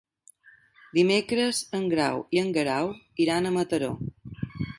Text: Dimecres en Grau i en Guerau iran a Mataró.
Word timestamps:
Dimecres 0.97 1.59
en 1.81 1.85
Grau 1.91 2.25
i 2.37 2.41
en 2.45 2.49
Guerau 2.57 2.91
iran 3.27 3.45
a 3.45 3.53
Mataró. 3.61 3.93